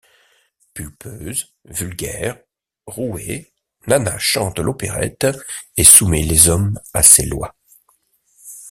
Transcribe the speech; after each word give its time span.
Pulpeuse, 0.73 1.53
vulgaire, 1.65 2.39
rouée, 2.87 3.53
Nana 3.85 4.17
chante 4.17 4.57
l'opérette 4.57 5.27
et 5.77 5.83
soumet 5.83 6.23
les 6.23 6.49
hommes 6.49 6.79
à 6.95 7.03
ses 7.03 7.27
lois. 7.27 7.55